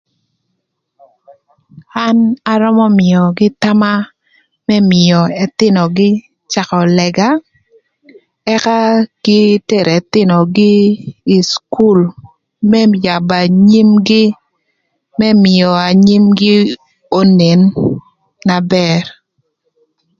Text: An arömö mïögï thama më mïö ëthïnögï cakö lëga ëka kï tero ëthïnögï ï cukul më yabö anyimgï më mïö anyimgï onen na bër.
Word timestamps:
An 2.05 2.17
arömö 2.51 2.85
mïögï 2.99 3.47
thama 3.61 3.93
më 4.67 4.75
mïö 4.91 5.19
ëthïnögï 5.43 6.09
cakö 6.53 6.79
lëga 6.97 7.29
ëka 8.53 8.77
kï 9.23 9.39
tero 9.67 9.91
ëthïnögï 9.99 10.73
ï 11.35 11.37
cukul 11.51 11.99
më 12.69 12.79
yabö 13.05 13.35
anyimgï 13.45 14.23
më 15.19 15.27
mïö 15.43 15.69
anyimgï 15.89 16.55
onen 17.21 17.61
na 18.47 18.57
bër. 18.73 19.03